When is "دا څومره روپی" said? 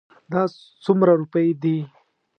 0.31-1.47